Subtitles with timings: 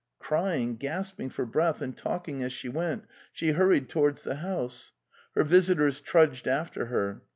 [0.17, 4.93] Crying, gasping for breath and talking as she went, she hurried towards the house.
[5.35, 7.21] Her visitors trudged after her.